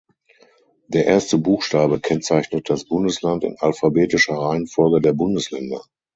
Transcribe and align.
Der 0.87 1.05
erste 1.05 1.37
Buchstabe 1.37 1.99
kennzeichnet 1.99 2.71
das 2.71 2.85
Bundesland 2.85 3.43
in 3.43 3.59
alphabetischer 3.59 4.33
Reihenfolge 4.35 4.99
der 4.99 5.13
Bundesländer. 5.13 5.81